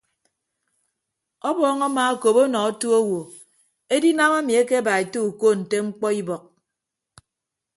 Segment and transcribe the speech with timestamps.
[1.49, 3.19] Ọbọọñ amaakop ọnọ otu owo
[3.95, 6.43] edinam emi akeba ete uko nte mkpọ ibọk.